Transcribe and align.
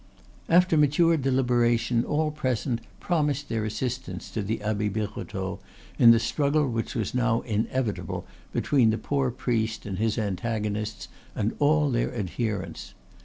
After 0.49 0.77
mature 0.77 1.15
deliberation 1.15 2.03
all 2.03 2.31
present 2.31 2.81
promised 2.99 3.49
their 3.49 3.65
assistance 3.65 4.31
to 4.31 4.41
the 4.41 4.63
Abbe 4.63 4.89
Birotteau 4.89 5.59
in 5.99 6.09
the 6.09 6.17
struggle 6.17 6.67
which 6.67 6.95
was 6.95 7.13
now 7.13 7.41
inevitable 7.41 8.25
between 8.51 8.89
the 8.89 8.97
poor 8.97 9.29
priest 9.29 9.85
and 9.85 9.99
his 9.99 10.17
antagonists 10.17 11.07
and 11.35 11.53
all 11.59 11.91
their 11.91 12.11
adherents. 12.15 12.95